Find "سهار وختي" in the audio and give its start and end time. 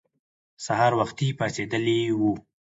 0.65-1.27